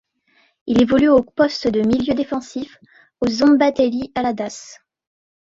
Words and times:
Il 0.65 0.81
évolue 0.81 1.09
au 1.09 1.21
poste 1.21 1.67
de 1.67 1.81
milieu 1.81 2.15
défensif 2.15 2.79
au 3.19 3.27
Szombathelyi 3.27 4.11
Haladás. 4.15 4.79